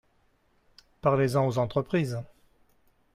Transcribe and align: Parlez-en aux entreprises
Parlez-en 1.01 1.45
aux 1.47 1.59
entreprises 1.59 2.17